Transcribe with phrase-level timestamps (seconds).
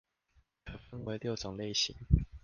[0.65, 1.95] 可分為六種類型